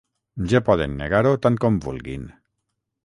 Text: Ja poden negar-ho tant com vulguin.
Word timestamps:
Ja 0.53 0.61
poden 0.69 0.95
negar-ho 1.01 1.35
tant 1.43 1.59
com 1.67 1.77
vulguin. 1.87 2.25